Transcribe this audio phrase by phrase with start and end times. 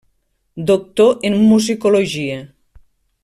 [0.69, 2.39] Doctor en musicologia.